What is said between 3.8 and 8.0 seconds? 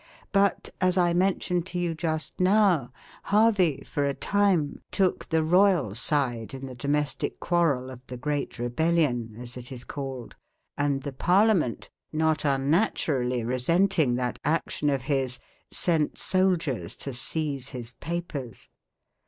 for a time, took the royal side in the domestic quarrel